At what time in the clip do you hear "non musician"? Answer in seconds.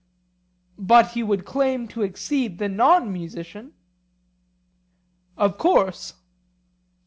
2.67-3.73